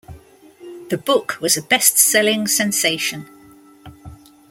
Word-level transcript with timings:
The 0.89 0.97
book 0.97 1.37
was 1.41 1.57
a 1.57 1.61
bestselling 1.61 2.49
sensation. 2.49 3.27